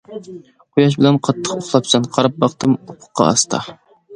[0.77, 3.63] قۇياش بىلەن قاتتىق ئۇخلاپسەن، قاراپ باقتىم ئۇپۇققا ئاستا.